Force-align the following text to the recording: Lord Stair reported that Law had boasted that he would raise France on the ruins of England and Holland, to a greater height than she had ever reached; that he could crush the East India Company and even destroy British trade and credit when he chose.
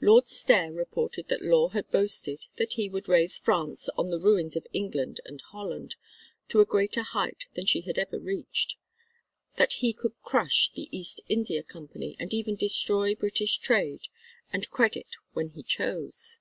Lord 0.00 0.28
Stair 0.28 0.70
reported 0.72 1.26
that 1.26 1.42
Law 1.42 1.70
had 1.70 1.90
boasted 1.90 2.46
that 2.54 2.74
he 2.74 2.88
would 2.88 3.08
raise 3.08 3.36
France 3.36 3.88
on 3.98 4.10
the 4.10 4.20
ruins 4.20 4.54
of 4.54 4.64
England 4.72 5.20
and 5.24 5.40
Holland, 5.40 5.96
to 6.50 6.60
a 6.60 6.64
greater 6.64 7.02
height 7.02 7.46
than 7.56 7.66
she 7.66 7.80
had 7.80 7.98
ever 7.98 8.16
reached; 8.16 8.76
that 9.56 9.72
he 9.82 9.92
could 9.92 10.12
crush 10.22 10.70
the 10.72 10.88
East 10.96 11.20
India 11.28 11.64
Company 11.64 12.14
and 12.20 12.32
even 12.32 12.54
destroy 12.54 13.16
British 13.16 13.58
trade 13.58 14.02
and 14.52 14.70
credit 14.70 15.08
when 15.32 15.48
he 15.48 15.64
chose. 15.64 16.38